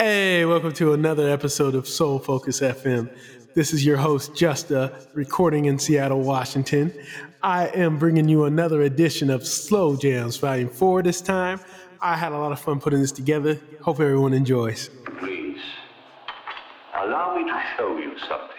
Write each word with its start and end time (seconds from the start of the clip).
Hey, 0.00 0.44
welcome 0.44 0.72
to 0.74 0.92
another 0.92 1.28
episode 1.28 1.74
of 1.74 1.88
Soul 1.88 2.20
Focus 2.20 2.60
FM. 2.60 3.10
This 3.54 3.72
is 3.72 3.84
your 3.84 3.96
host, 3.96 4.32
Justa, 4.32 4.92
recording 5.12 5.64
in 5.64 5.76
Seattle, 5.76 6.20
Washington. 6.20 6.94
I 7.42 7.66
am 7.70 7.98
bringing 7.98 8.28
you 8.28 8.44
another 8.44 8.82
edition 8.82 9.28
of 9.28 9.44
Slow 9.44 9.96
Jams 9.96 10.36
Volume 10.36 10.68
4 10.68 11.02
this 11.02 11.20
time. 11.20 11.58
I 12.00 12.14
had 12.14 12.30
a 12.30 12.38
lot 12.38 12.52
of 12.52 12.60
fun 12.60 12.78
putting 12.78 13.00
this 13.00 13.10
together. 13.10 13.58
Hope 13.82 13.98
everyone 13.98 14.34
enjoys. 14.34 14.88
Please, 15.18 15.58
allow 16.94 17.34
me 17.36 17.42
to 17.50 17.60
show 17.76 17.98
you 17.98 18.16
something. 18.28 18.57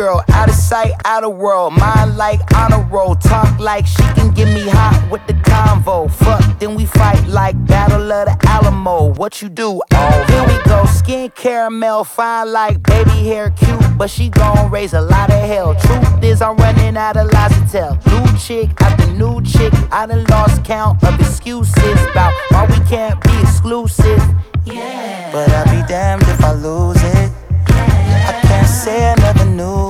Girl, 0.00 0.24
out 0.30 0.48
of 0.48 0.54
sight, 0.54 0.92
out 1.04 1.24
of 1.24 1.36
world. 1.36 1.74
Mind 1.74 2.16
like 2.16 2.40
honor 2.56 2.82
roll. 2.90 3.14
Talk 3.14 3.58
like 3.58 3.86
she 3.86 4.02
can 4.16 4.32
get 4.32 4.46
me 4.46 4.66
hot 4.66 4.96
with 5.12 5.24
the 5.26 5.34
convo. 5.34 6.10
Fuck, 6.10 6.58
then 6.58 6.74
we 6.74 6.86
fight 6.86 7.22
like 7.26 7.54
Battle 7.66 8.10
of 8.10 8.24
the 8.28 8.36
Alamo. 8.48 9.12
What 9.20 9.42
you 9.42 9.50
do? 9.50 9.82
Oh, 9.92 10.24
here 10.30 10.44
we 10.50 10.56
go. 10.64 10.86
Skin 10.86 11.30
caramel, 11.30 12.04
fine 12.04 12.50
like 12.50 12.82
baby 12.82 13.18
hair, 13.28 13.50
cute, 13.50 13.98
but 13.98 14.08
she 14.08 14.30
gon' 14.30 14.70
raise 14.70 14.94
a 14.94 15.02
lot 15.02 15.28
of 15.28 15.42
hell. 15.52 15.74
Truth 15.74 16.24
is, 16.24 16.40
I'm 16.40 16.56
running 16.56 16.96
out 16.96 17.18
of 17.18 17.30
lies 17.34 17.52
to 17.58 17.62
tell. 17.70 17.92
New 18.06 18.38
chick 18.38 18.70
after 18.80 19.06
new 19.12 19.42
chick, 19.42 19.72
I 19.92 20.06
done 20.06 20.24
lost 20.30 20.64
count 20.64 21.04
of 21.04 21.20
excuses 21.20 22.00
about 22.10 22.32
why 22.50 22.64
we 22.70 22.78
can't 22.86 23.20
be 23.22 23.38
exclusive. 23.42 24.22
Yeah. 24.64 25.30
But 25.30 25.50
I'll 25.50 25.64
be 25.66 25.86
damned 25.86 26.22
if 26.22 26.42
I 26.42 26.52
lose 26.52 27.02
it. 27.02 27.30
Yeah. 27.68 28.30
I 28.30 28.46
can't 28.46 28.66
say 28.66 29.10
I 29.10 29.14
never 29.16 29.44
knew 29.44 29.88
it. 29.88 29.89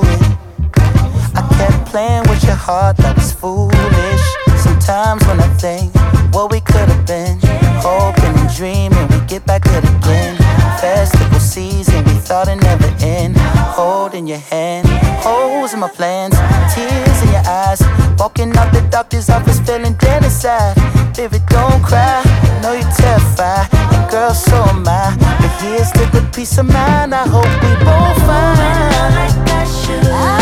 playing 1.91 2.23
with 2.29 2.41
your 2.45 2.55
heart, 2.55 2.95
that 3.03 3.17
was 3.17 3.33
foolish. 3.33 4.25
Sometimes 4.63 5.19
when 5.27 5.39
I 5.41 5.49
think 5.59 5.91
what 6.33 6.49
we 6.49 6.61
could 6.61 6.87
have 6.87 7.05
been, 7.05 7.37
hoping 7.83 8.31
and 8.39 8.49
dreaming 8.55 9.07
we 9.11 9.19
get 9.27 9.45
back 9.45 9.63
good 9.63 9.83
again. 9.83 10.37
Festival 10.79 11.39
season, 11.39 11.99
we 12.05 12.15
thought 12.15 12.47
it 12.47 12.55
never 12.63 12.87
end. 13.03 13.35
Holding 13.75 14.25
your 14.25 14.39
hand, 14.39 14.87
holes 15.19 15.73
in 15.73 15.79
my 15.81 15.89
plans, 15.89 16.33
tears 16.73 17.17
in 17.23 17.29
your 17.35 17.45
eyes. 17.45 17.83
Walking 18.17 18.55
out 18.55 18.71
the 18.71 18.81
doctor's 18.89 19.29
office 19.29 19.59
feeling 19.59 19.95
dead 19.95 20.23
inside. 20.23 20.75
Baby, 21.13 21.39
don't 21.49 21.83
cry, 21.83 22.23
know 22.63 22.71
you're 22.71 22.95
terrified. 22.95 23.67
And 23.91 24.09
girl, 24.09 24.33
so 24.33 24.55
am 24.71 24.87
I. 24.87 25.11
But 25.41 25.51
here's 25.59 25.91
the 25.91 26.07
good 26.13 26.31
peace 26.31 26.57
of 26.57 26.67
mind. 26.67 27.13
I 27.13 27.27
hope 27.27 27.51
we 27.63 27.71
both 27.83 28.19
find. 28.23 29.11
like 29.19 29.49
I 29.59 29.65
should. 29.65 30.40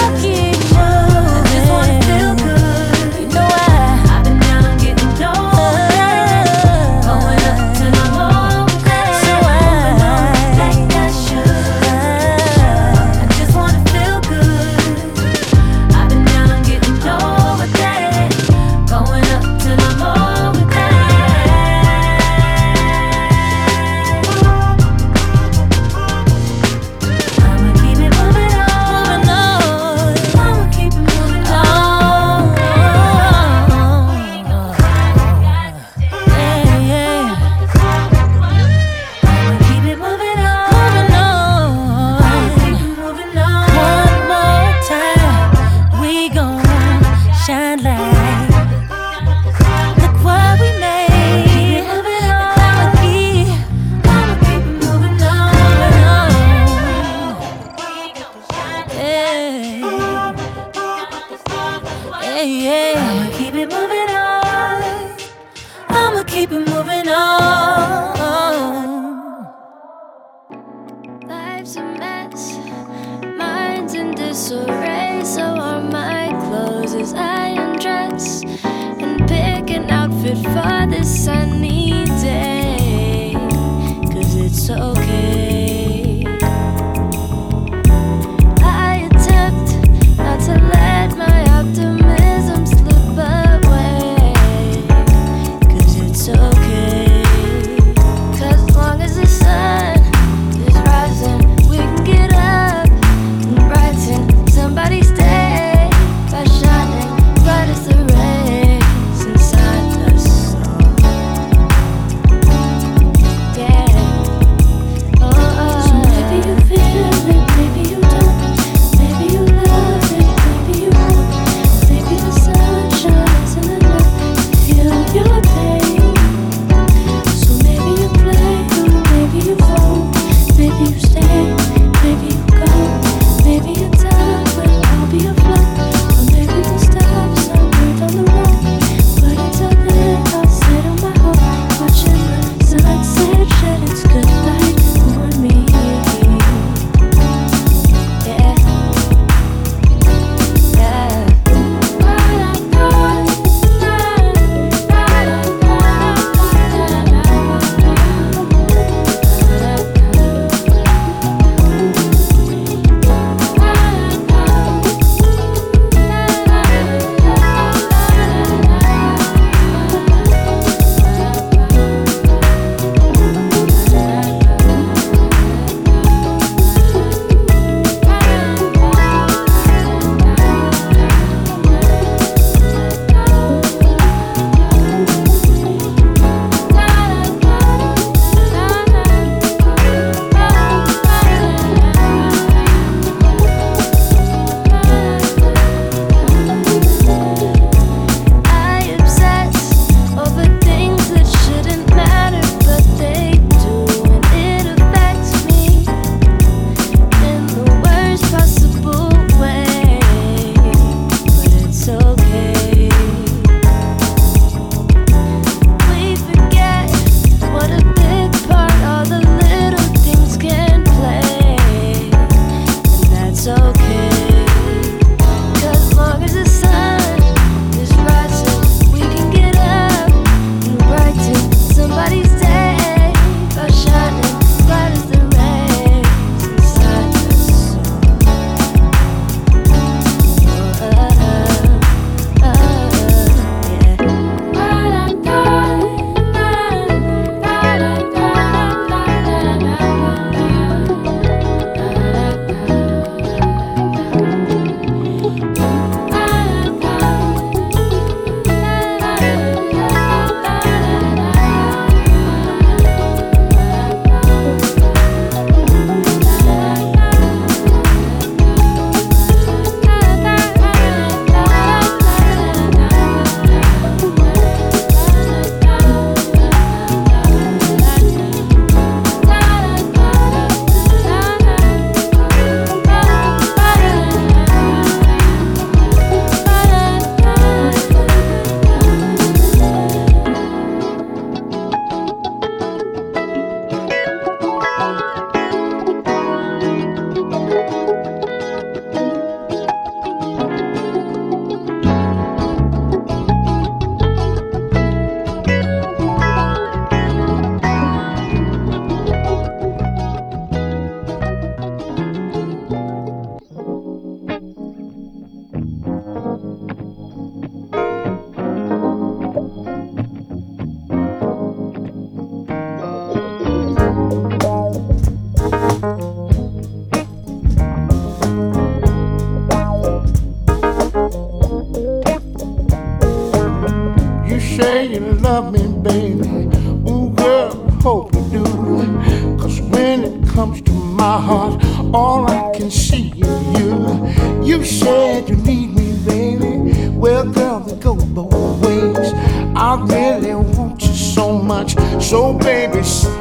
You 344.49 344.65
said 344.65 345.29
you 345.29 345.35
need 345.35 345.75
me, 345.75 345.95
baby. 346.07 346.89
Well, 346.89 347.23
girl, 347.31 347.59
we 347.59 347.73
go 347.73 347.93
both 347.93 348.65
ways. 348.65 349.13
I 349.55 349.79
really 349.87 350.33
want 350.33 350.81
you 350.81 350.87
so 350.87 351.37
much. 351.37 351.75
So, 352.01 352.33
baby, 352.33 352.81
say, 352.81 353.11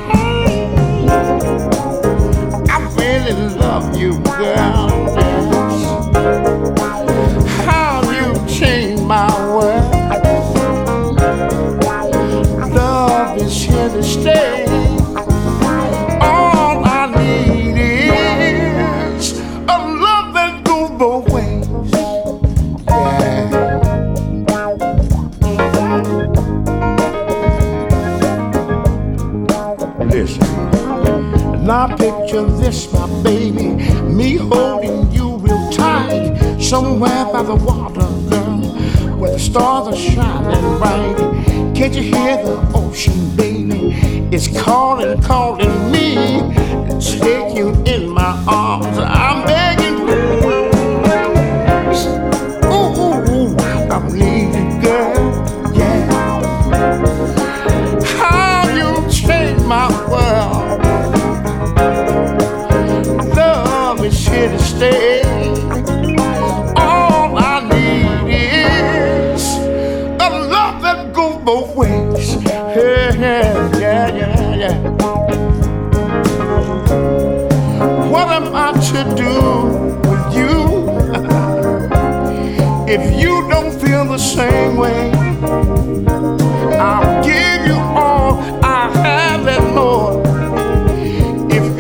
I 2.71 2.95
really 2.97 3.55
love 3.57 3.95
you, 3.95 4.19
girl. 4.21 5.08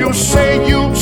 you 0.08 0.14
say 0.14 0.66
you 0.66 0.97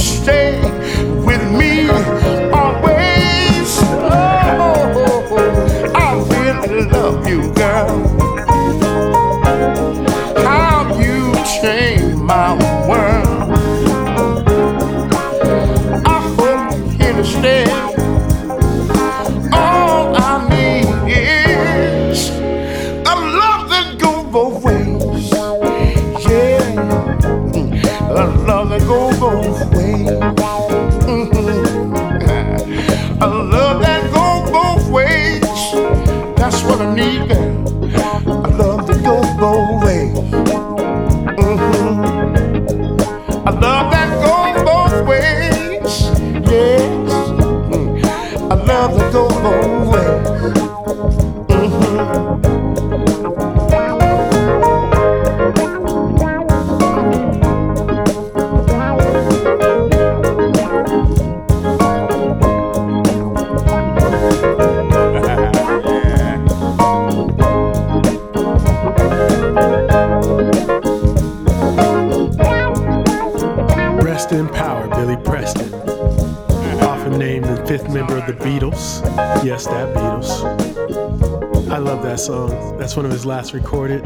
songs. 82.26 82.52
That's 82.78 82.96
one 82.96 83.06
of 83.06 83.12
his 83.12 83.24
last 83.24 83.54
recorded. 83.54 84.04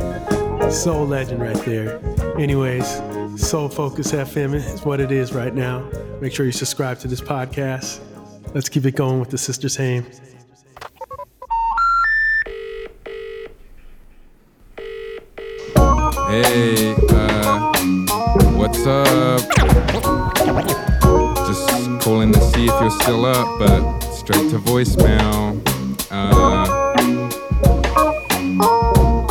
Soul 0.71 1.07
legend 1.07 1.41
right 1.41 1.57
there. 1.65 1.99
Anyways, 2.39 2.87
Soul 3.37 3.71
Focus 3.71 4.13
FM 4.13 4.55
is 4.55 4.85
what 4.85 5.01
it 5.01 5.11
is 5.11 5.33
right 5.33 5.55
now. 5.55 5.89
Make 6.21 6.35
sure 6.35 6.45
you 6.45 6.53
subscribe 6.53 6.99
to 6.99 7.09
this 7.09 7.23
podcast. 7.23 8.01
Let's 8.55 8.69
keep 8.69 8.85
it 8.85 8.95
going 8.95 9.21
with 9.21 9.31
the 9.31 9.39
Sisters 9.39 9.75
Haim. 9.77 10.05
Hey, 16.29 16.95
uh, 17.09 17.73
what's 18.53 18.87
up? 18.87 19.41
Just 21.49 22.01
calling 22.03 22.33
to 22.35 22.41
see 22.53 22.67
if 22.67 22.81
you're 22.81 22.91
still 22.91 23.25
up, 23.25 23.59
but 23.59 24.01
straight 24.13 24.51
to 24.51 24.59
voicemail. 24.59 25.59
Uh, 26.11 26.50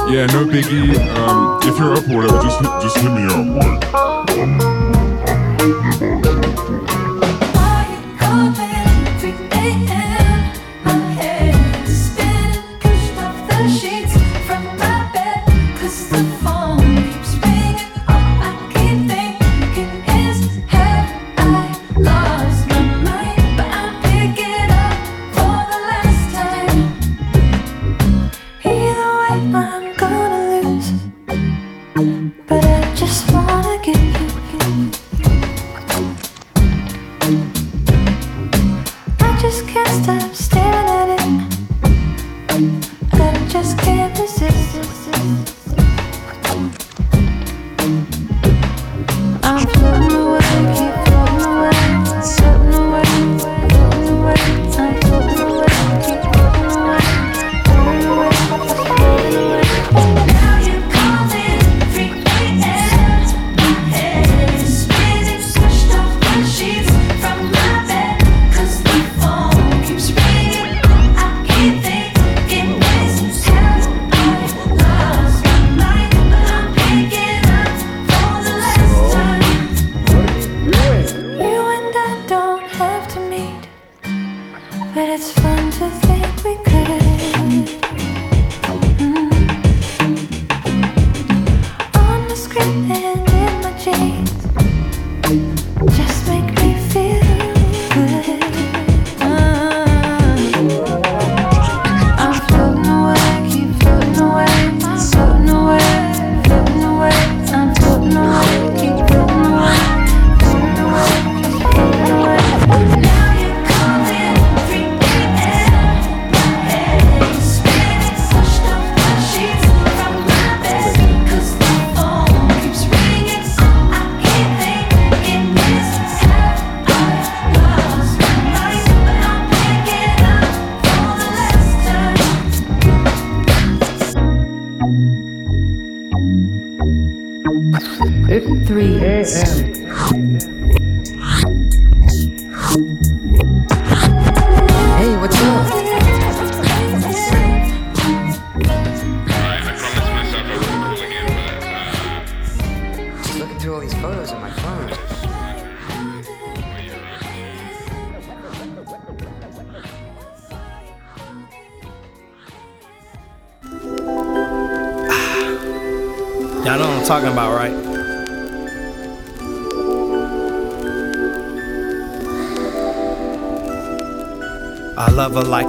yeah, 0.10 0.26
no 0.26 0.44
biggie. 0.44 0.98
Um, 1.16 1.60
if 1.62 1.78
you're 1.78 1.94
up 1.94 2.10
or 2.10 2.18
whatever, 2.18 2.42
just 2.42 2.60
hit, 2.60 2.82
just 2.82 2.98
hit 2.98 3.12
me 3.14 3.26
up. 3.26 3.46
Like, 3.46 4.20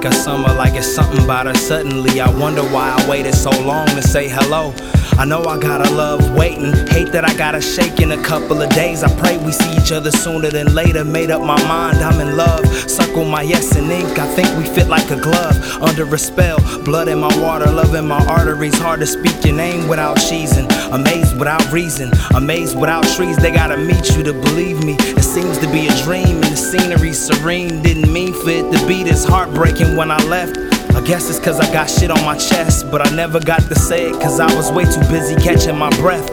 like 0.03 0.13
a 0.13 0.15
summer, 0.15 0.51
like 0.55 0.73
it's 0.73 0.87
something 0.87 1.23
about 1.23 1.45
her 1.45 1.53
suddenly. 1.53 2.19
I 2.21 2.29
wonder 2.39 2.63
why 2.63 2.95
I 2.97 3.09
waited 3.09 3.35
so 3.35 3.51
long 3.61 3.85
to 3.87 4.01
say 4.01 4.27
hello. 4.27 4.73
I 5.17 5.25
know 5.25 5.43
I 5.43 5.57
gotta 5.59 5.89
love 5.93 6.35
waiting. 6.35 6.73
Hate 6.87 7.11
that 7.11 7.23
I 7.23 7.33
gotta 7.35 7.61
shake 7.61 7.99
in 7.99 8.11
a 8.11 8.21
couple 8.23 8.61
of 8.61 8.69
days. 8.71 9.03
I 9.03 9.09
pray 9.19 9.37
we 9.37 9.51
see 9.51 9.71
each 9.77 9.91
other 9.91 10.11
sooner 10.11 10.49
than 10.49 10.73
later. 10.73 11.03
Made 11.03 11.31
up 11.31 11.41
my 11.41 11.61
mind, 11.67 11.97
I'm 11.97 12.19
in 12.19 12.35
love. 12.35 12.65
Circle 12.89 13.25
my 13.25 13.41
yes 13.41 13.75
in 13.75 13.89
ink. 13.91 14.17
I 14.17 14.27
think 14.35 14.47
we 14.57 14.65
fit 14.65 14.87
like 14.87 15.09
a 15.11 15.19
glove. 15.19 15.55
Under 15.81 16.03
a 16.13 16.17
spell, 16.17 16.57
blood 16.83 17.07
in 17.07 17.19
my 17.19 17.35
water, 17.41 17.69
love 17.69 17.93
in 17.93 18.07
my 18.07 18.25
arteries. 18.25 18.77
Hard 18.79 18.99
to 19.01 19.07
speak 19.07 19.43
your 19.45 19.55
name 19.55 19.87
without 19.87 20.17
cheesing. 20.17 20.67
Amazed 20.91 21.37
without 21.37 21.71
reason, 21.71 22.11
amazed 22.35 22.77
without 22.79 23.03
trees. 23.15 23.37
They 23.37 23.51
gotta 23.51 23.77
meet 23.77 24.15
you 24.15 24.23
to 24.23 24.33
believe 24.33 24.83
me. 24.83 24.95
It 24.99 25.23
seems 25.23 25.57
to 25.59 25.67
be 25.71 25.87
a 25.87 25.95
dream, 26.03 26.41
and 26.41 26.51
the 26.51 26.57
scenery 26.57 27.13
serene. 27.13 27.81
Didn't 27.81 28.11
mean 28.11 28.33
for 28.33 28.49
it 28.49 28.71
to 28.71 28.87
be 28.87 29.03
this 29.03 29.23
heartbreaking 29.25 29.95
when 29.95 30.11
I 30.11 30.17
left. 30.25 30.70
I 30.95 31.01
guess 31.05 31.29
it's 31.29 31.39
cause 31.39 31.59
I 31.59 31.71
got 31.71 31.89
shit 31.89 32.11
on 32.11 32.23
my 32.25 32.37
chest, 32.37 32.89
but 32.91 33.05
I 33.05 33.15
never 33.15 33.39
got 33.39 33.61
to 33.61 33.75
say 33.75 34.09
it 34.09 34.13
cause 34.21 34.39
I 34.39 34.53
was 34.55 34.71
way 34.71 34.85
too 34.85 35.01
busy 35.09 35.35
catching 35.35 35.77
my 35.77 35.89
breath. 35.97 36.27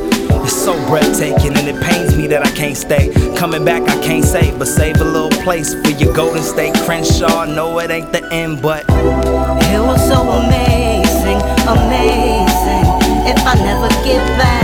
It's 0.45 0.57
so 0.57 0.73
breathtaking 0.89 1.57
and 1.57 1.69
it 1.69 1.81
pains 1.83 2.17
me 2.17 2.27
that 2.29 2.47
I 2.47 2.51
can't 2.53 2.77
stay. 2.77 3.13
Coming 3.37 3.65
back, 3.65 3.83
I 3.83 4.01
can't 4.03 4.25
save, 4.25 4.59
but 4.59 4.67
save 4.67 5.01
a 5.01 5.05
little 5.05 5.31
place 5.43 5.75
for 5.75 5.91
your 5.91 6.15
Golden 6.15 6.43
State 6.43 6.75
Crenshaw. 6.85 7.45
No, 7.45 7.79
it 7.81 7.91
ain't 7.91 8.13
the 8.13 8.25
end, 8.33 8.63
but 8.63 8.85
It 8.89 9.81
was 9.81 10.01
so 10.09 10.23
amazing, 10.23 11.41
amazing. 11.69 12.85
If 13.29 13.39
I 13.45 13.55
never 13.63 13.89
get 14.05 14.27
back, 14.39 14.58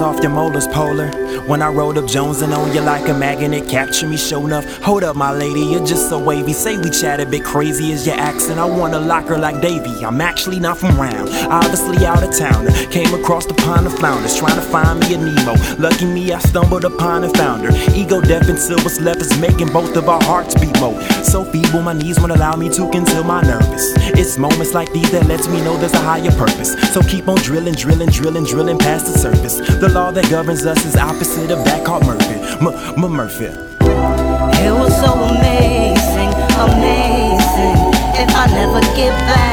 Off 0.00 0.22
your 0.22 0.30
molars 0.30 0.66
polar. 0.68 1.21
When 1.46 1.60
I 1.60 1.68
rolled 1.68 1.98
up 1.98 2.06
Jones 2.06 2.40
and 2.40 2.54
on 2.54 2.72
you 2.72 2.80
like 2.80 3.08
a 3.08 3.14
magnet, 3.14 3.68
capture 3.68 4.06
me, 4.06 4.16
show 4.16 4.46
enough. 4.46 4.64
Hold 4.82 5.02
up, 5.02 5.16
my 5.16 5.32
lady, 5.32 5.60
you're 5.60 5.84
just 5.84 6.08
so 6.08 6.16
wavy. 6.16 6.52
Say 6.52 6.76
we 6.78 6.88
chat 6.88 7.18
a 7.18 7.26
bit 7.26 7.42
crazy 7.42 7.92
as 7.92 8.06
your 8.06 8.14
accent. 8.14 8.60
I 8.60 8.64
wanna 8.64 9.00
lock 9.00 9.26
her 9.26 9.36
like 9.36 9.60
Davy. 9.60 10.04
I'm 10.04 10.20
actually 10.20 10.60
not 10.60 10.78
from 10.78 10.96
round, 11.00 11.30
obviously 11.50 12.06
out 12.06 12.22
of 12.22 12.36
town. 12.36 12.68
Came 12.92 13.12
across 13.12 13.44
the 13.46 13.54
pond 13.54 13.88
of 13.88 13.94
flounders, 13.98 14.36
trying 14.36 14.54
to 14.54 14.62
find 14.62 15.00
me 15.00 15.14
a 15.14 15.18
Nemo. 15.18 15.54
Lucky 15.78 16.06
me, 16.06 16.32
I 16.32 16.38
stumbled 16.38 16.84
upon 16.84 17.24
and 17.24 17.36
found 17.36 17.64
her. 17.64 17.72
Ego 17.92 18.20
deaf 18.20 18.48
and 18.48 18.58
silver's 18.58 19.00
left 19.00 19.20
is 19.20 19.36
making 19.40 19.72
both 19.72 19.96
of 19.96 20.08
our 20.08 20.22
hearts 20.22 20.54
beat 20.54 20.78
more. 20.78 21.00
So 21.24 21.44
feeble, 21.44 21.82
my 21.82 21.92
knees 21.92 22.20
won't 22.20 22.32
allow 22.32 22.54
me 22.54 22.68
to 22.70 22.88
conceal 22.90 23.24
my 23.24 23.42
nervous. 23.42 23.92
It's 24.14 24.38
moments 24.38 24.74
like 24.74 24.92
these 24.92 25.10
that 25.10 25.26
lets 25.26 25.48
me 25.48 25.60
know 25.62 25.76
there's 25.76 25.92
a 25.92 25.98
higher 25.98 26.30
purpose. 26.32 26.72
So 26.94 27.02
keep 27.02 27.26
on 27.26 27.38
drilling, 27.38 27.74
drilling, 27.74 28.10
drilling, 28.10 28.44
drilling 28.44 28.78
past 28.78 29.12
the 29.12 29.18
surface. 29.18 29.56
The 29.80 29.88
law 29.88 30.12
that 30.12 30.30
governs 30.30 30.64
us 30.64 30.84
is 30.84 30.94
opposite 30.96 31.31
of 31.38 31.64
back 31.64 31.82
called 31.84 32.04
Murphy. 32.06 32.34
M- 32.60 32.68
M- 33.02 33.10
Murphy. 33.10 33.46
It 33.46 34.70
was 34.72 34.94
so 35.00 35.12
amazing, 35.14 36.28
amazing. 36.60 37.78
If 38.20 38.36
I 38.36 38.46
never 38.52 38.80
get 38.94 39.12
back, 39.26 39.51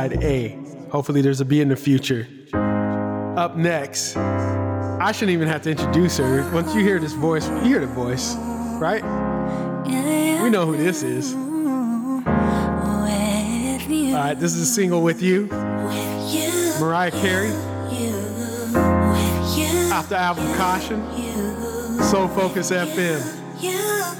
side 0.00 0.22
A. 0.24 0.56
Hopefully, 0.90 1.20
there's 1.20 1.40
a 1.40 1.44
B 1.44 1.60
in 1.60 1.68
the 1.68 1.76
future. 1.76 2.26
Up 3.36 3.56
next, 3.56 4.16
I 4.16 5.12
shouldn't 5.12 5.32
even 5.32 5.46
have 5.48 5.62
to 5.62 5.70
introduce 5.70 6.16
her. 6.16 6.50
Once 6.52 6.74
you 6.74 6.80
hear 6.80 6.98
this 6.98 7.12
voice, 7.12 7.46
you 7.48 7.60
hear 7.60 7.80
the 7.80 7.86
voice, 7.86 8.34
right? 8.80 9.02
We 10.42 10.50
know 10.50 10.66
who 10.66 10.76
this 10.76 11.02
is. 11.02 11.34
All 11.34 11.42
right, 14.16 14.34
this 14.38 14.54
is 14.54 14.60
a 14.62 14.66
single 14.66 15.02
with 15.02 15.22
you, 15.22 15.46
Mariah 16.80 17.10
Carey. 17.10 17.50
Off 19.92 20.08
the 20.08 20.16
album 20.16 20.46
Caution, 20.54 21.00
Soul 22.04 22.28
Focus 22.28 22.70
FM. 22.70 23.20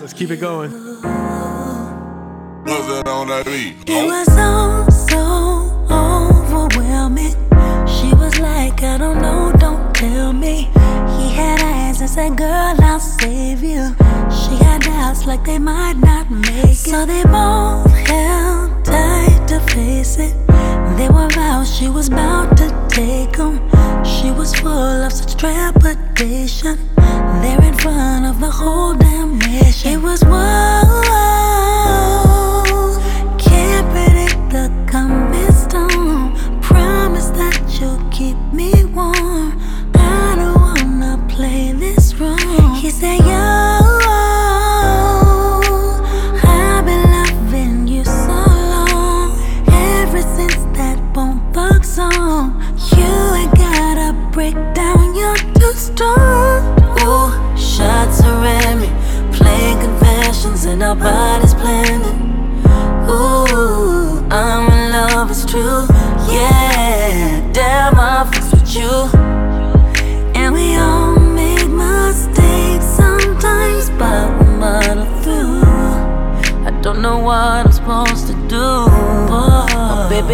Let's 0.00 0.12
keep 0.12 0.30
it 0.30 0.40
going. 0.40 0.72
Was 2.66 2.86
that 2.86 3.08
on 3.08 3.28
that 3.28 3.46
beat? 3.46 3.88
It 3.88 4.04
was 4.04 4.26
so, 4.26 4.86
so. 5.06 5.49
said, 12.10 12.36
girl, 12.36 12.74
I'll 12.80 12.98
save 12.98 13.62
you. 13.62 13.94
She 14.40 14.56
had 14.64 14.82
doubts 14.82 15.26
like 15.26 15.44
they 15.44 15.60
might 15.60 15.92
not 15.92 16.28
make 16.28 16.64
it. 16.64 16.74
So 16.74 17.06
they 17.06 17.22
both 17.22 17.88
held 18.08 18.84
tight 18.84 19.44
to 19.46 19.60
face 19.72 20.18
it. 20.18 20.34
They 20.96 21.08
were 21.08 21.28
vows. 21.28 21.72
she 21.72 21.88
was 21.88 22.08
about 22.08 22.56
to 22.56 22.68
take 22.88 23.36
them. 23.36 23.58
She 24.04 24.32
was 24.32 24.52
full 24.56 25.04
of 25.06 25.12
such 25.12 25.36
trepidation. 25.36 26.78
They're 27.42 27.62
in 27.62 27.74
front 27.74 28.26
of 28.26 28.40
the 28.40 28.50
whole 28.50 28.94
damn 28.94 29.38
nation. 29.38 29.92
It 29.92 30.02
was 30.02 30.24
one. 30.24 30.69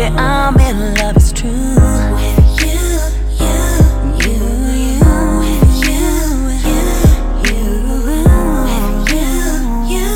baby, 0.06 0.18
I'm 0.18 0.56
in 0.58 0.94
love, 0.94 1.16
it's 1.16 1.32
true. 1.32 1.50
With 1.50 2.38
you, 2.62 2.80
you, 3.42 3.58
you, 4.22 4.34
you, 4.34 4.40
with 5.42 5.66
you, 5.84 6.04
you, 6.66 6.82
you, 7.50 7.64
with 8.66 9.08
you, 9.12 9.28
you, 9.92 10.10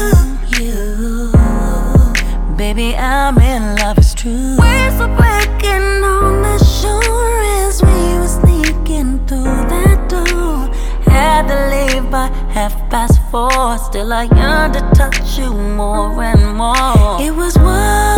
you. 0.59 2.57
Baby, 2.57 2.88
I'm 2.96 3.38
in 3.38 3.76
love, 3.76 3.98
it's 3.98 4.14
true. 4.14 4.57
We're 4.59 4.90
so 4.98 5.07
breaking 5.16 6.05
on 6.05 6.42
the 6.42 6.59
shore 6.64 7.40
as 7.64 7.83
we 7.83 8.18
were 8.18 8.29
sneaking 8.29 9.26
through 9.26 9.44
that 9.44 10.09
door. 10.09 10.68
Had 11.11 11.48
to 11.48 11.57
leave 11.70 12.11
by 12.11 12.29
half 12.53 12.74
past 12.90 13.20
four, 13.31 13.79
still 13.79 14.12
I 14.12 14.24
yearned 14.24 14.74
to 14.74 14.81
touch 14.94 15.38
you 15.38 15.53
more 15.53 16.22
and 16.22 16.57
more. 16.57 17.20
It 17.20 17.35
was 17.35 17.57
one. 17.59 18.09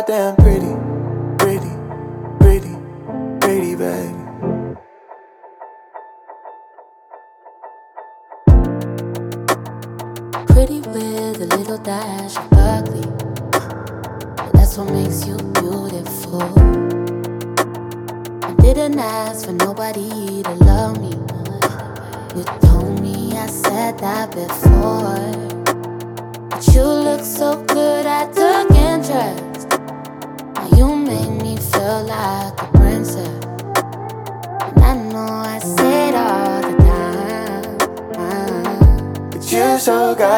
goddamn 0.00 0.36
pretty, 0.36 0.74
pretty, 1.38 1.74
pretty, 2.38 2.74
pretty 3.38 3.74
baby. 3.74 4.14
Pretty 10.46 10.80
with 10.88 11.42
a 11.42 11.48
little 11.56 11.78
dash 11.78 12.36
of 12.36 12.48
ugly. 12.52 13.04
That's 14.54 14.78
what 14.78 14.90
makes 14.90 15.26
you 15.26 15.36
beautiful. 15.60 16.42
I 18.42 18.54
didn't 18.62 18.98
ask 18.98 19.44
for 19.44 19.52
nobody 19.52 20.42
to 20.42 20.54
love 20.64 20.98
me. 20.98 21.10
You 22.36 22.44
told 22.62 23.02
me 23.02 23.36
I 23.36 23.46
said 23.48 23.98
that 23.98 24.30
before. 24.30 25.19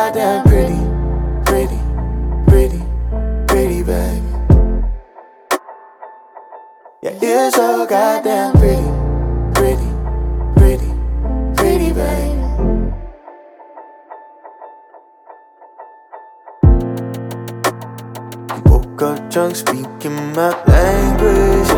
got 0.03 0.15
that 0.15 0.45
pretty, 0.47 0.83
pretty, 1.47 1.79
pretty, 2.49 2.83
pretty 3.47 3.83
baby. 3.85 4.27
Yeah, 7.03 7.15
you're 7.23 7.51
so 7.53 7.87
goddamn 7.87 8.53
pretty, 8.55 8.91
pretty, 9.55 9.89
pretty, 10.57 10.91
pretty 11.55 11.93
baby. 11.93 12.41
Woke 18.67 19.03
up 19.03 19.31
drunk, 19.31 19.55
speaking 19.55 20.33
my 20.35 20.51
language. 20.67 21.71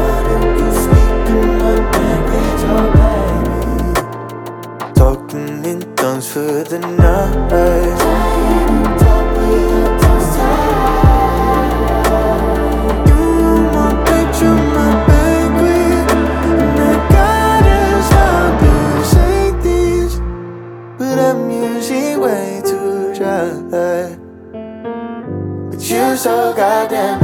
You 0.61 0.69
speaking 0.85 1.49
my 1.61 1.75
language, 1.93 2.65
oh 2.73 2.89
baby. 2.97 4.95
Talking 4.95 5.65
in 5.67 5.81
tongues 5.97 6.27
for 6.33 6.65
the 6.65 6.79
night. 6.79 8.04
way 22.25 22.63
to 22.65 23.15
try. 23.17 24.17
But 25.71 25.91
you're 25.91 26.17
so 26.17 26.55
goddamn. 26.57 27.24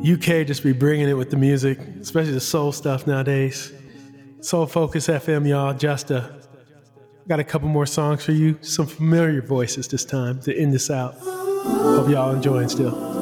UK 0.00 0.46
just 0.46 0.62
be 0.62 0.72
bringing 0.72 1.08
it 1.08 1.14
with 1.14 1.30
the 1.30 1.36
music, 1.36 1.78
especially 2.00 2.32
the 2.32 2.40
soul 2.40 2.70
stuff 2.70 3.06
nowadays. 3.06 3.72
Soul 4.40 4.66
Focus 4.66 5.08
FM, 5.08 5.48
y'all. 5.48 5.74
Just 5.74 6.12
uh, 6.12 6.28
got 7.26 7.40
a 7.40 7.44
couple 7.44 7.68
more 7.68 7.86
songs 7.86 8.24
for 8.24 8.32
you. 8.32 8.58
Some 8.62 8.86
familiar 8.86 9.42
voices 9.42 9.88
this 9.88 10.04
time 10.04 10.40
to 10.42 10.56
end 10.56 10.72
this 10.72 10.88
out. 10.88 11.16
Hope 11.18 12.08
y'all 12.08 12.34
enjoying 12.34 12.68
still. 12.68 13.17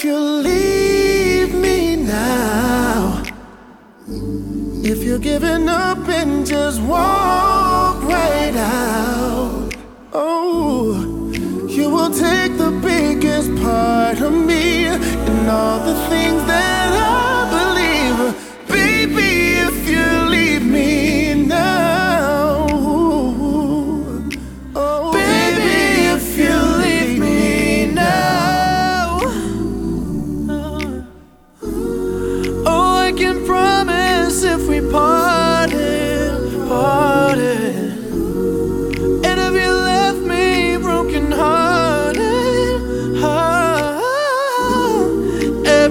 If 0.00 0.06
you 0.06 0.18
leave 0.18 1.54
me 1.54 1.94
now, 1.94 3.22
if 4.82 5.04
you're 5.04 5.18
giving 5.18 5.68
up 5.68 6.08
and 6.08 6.46
just 6.46 6.80
walk 6.80 7.49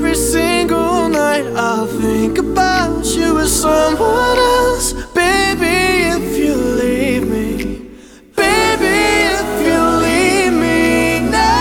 every 0.09 0.21
single 0.21 1.07
night 1.07 1.45
I'll 1.55 1.85
think 1.85 2.39
about 2.39 3.05
you 3.05 3.37
as 3.37 3.61
someone 3.61 4.37
else. 4.37 4.93
Baby, 5.13 6.09
if 6.15 6.35
you 6.35 6.55
leave 6.55 7.27
me, 7.27 7.89
baby, 8.35 8.97
if 9.37 9.67
you 9.67 9.79
leave 10.05 10.53
me 10.53 11.19
now. 11.29 11.59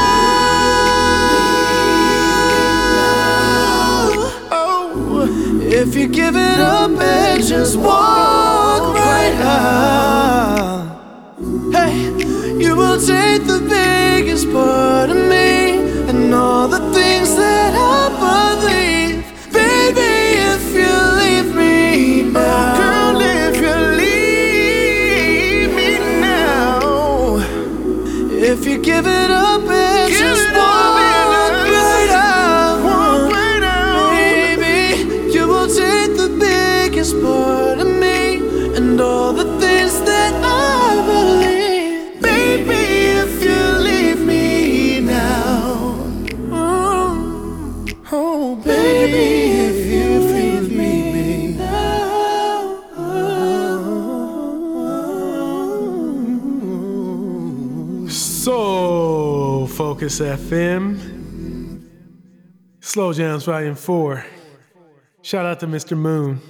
Oh, 4.50 5.28
if 5.60 5.94
you 5.94 6.08
give 6.08 6.34
it 6.34 6.60
up 6.60 6.90
and 6.98 7.44
just 7.44 7.76
walk 7.76 8.94
right 8.94 9.34
out. 9.42 10.88
Hey, 11.70 12.12
you 12.56 12.74
will 12.76 12.98
take 12.98 13.44
the 13.46 13.60
FM. 60.48 61.84
Slow 62.80 63.12
Jams 63.12 63.44
Volume 63.44 63.74
4. 63.74 64.24
Shout 65.20 65.44
out 65.44 65.60
to 65.60 65.66
Mr. 65.66 65.94
Moon. 65.94 66.40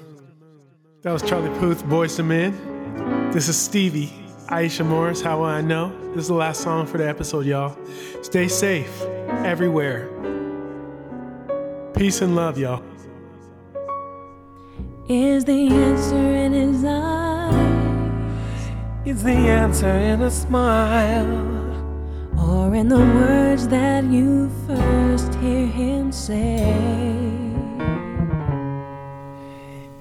That 1.03 1.11
was 1.11 1.21
Charlie 1.23 1.51
Puth, 1.59 1.83
Boyz 1.85 2.17
II 2.17 2.27
Men. 2.27 3.31
This 3.33 3.49
is 3.49 3.57
Stevie, 3.57 4.13
Aisha 4.51 4.87
Morris, 4.87 5.21
How 5.21 5.39
Will 5.39 5.47
I 5.47 5.63
Know? 5.63 5.93
This 6.11 6.23
is 6.23 6.29
the 6.29 6.35
last 6.35 6.61
song 6.61 6.87
for 6.87 6.99
the 6.99 7.09
episode, 7.09 7.45
y'all. 7.45 7.77
Stay 8.23 8.47
safe 8.47 9.03
everywhere. 9.43 10.09
Peace 11.97 12.23
and 12.23 12.37
love, 12.37 12.57
y'all. 12.57 12.85
Is 15.09 15.45
the 15.45 15.71
answer 15.71 16.17
in 16.17 16.53
his 16.53 16.85
eyes? 16.85 18.71
Is 19.05 19.25
the 19.25 19.33
answer 19.33 19.91
in 19.91 20.23
a 20.23 20.31
smile? 20.31 21.68
Or 22.41 22.75
in 22.75 22.89
the 22.89 22.99
words 22.99 23.69
that 23.69 24.05
you 24.05 24.51
first 24.67 25.35
hear 25.35 25.67
him 25.67 26.13
say? 26.13 26.75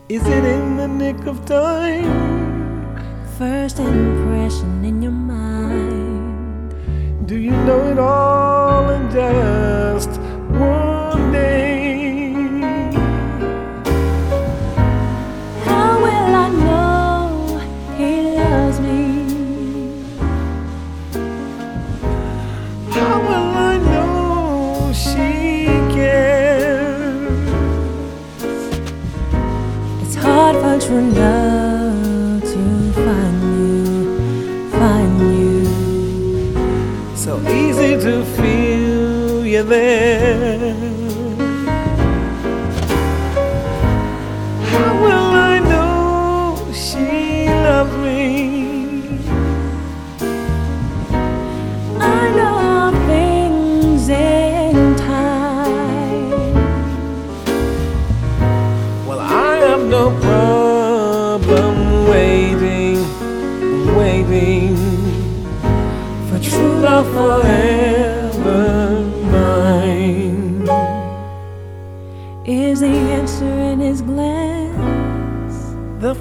Is 0.09 0.25
it 0.25 0.45
in 0.45 0.77
the 0.77 0.87
nick 0.87 1.25
of 1.25 1.45
time? 1.45 2.95
First 3.37 3.79
impression 3.79 4.85
in 4.85 5.01
your 5.01 5.11
mind. 5.11 6.73
Do 7.27 7.37
you 7.37 7.51
know 7.51 7.91
it 7.91 7.99
all 7.99 8.89
in 8.89 9.11
just? 9.11 10.16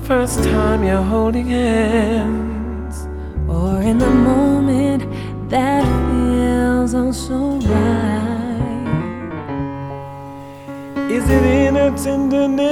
first 0.06 0.42
time 0.44 0.84
you're 0.84 1.02
holding 1.02 1.48
hands, 1.48 3.08
or 3.48 3.82
in 3.82 3.98
the 3.98 4.08
moment 4.08 5.02
that 5.50 5.82
feels 6.06 6.94
all 6.94 7.12
so 7.12 7.58
right. 7.66 8.52
Is 11.10 11.28
it 11.28 11.42
in 11.42 11.76
a 11.76 11.90
tenderness, 11.98 12.62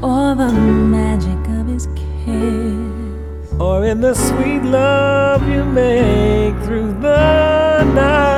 or 0.00 0.36
the 0.36 0.52
magic 0.52 1.48
of 1.58 1.66
his 1.66 1.88
kiss, 1.96 3.52
or 3.58 3.84
in 3.84 4.00
the 4.00 4.14
sweet 4.14 4.62
love 4.62 5.42
you 5.48 5.64
make 5.64 6.54
through 6.64 6.92
the 7.00 7.82
night? 7.92 8.35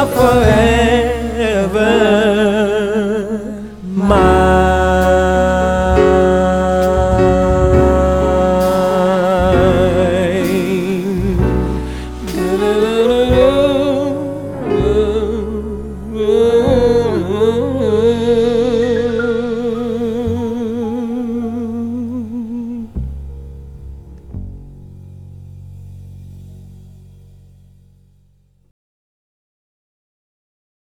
Rafael. 0.00 0.99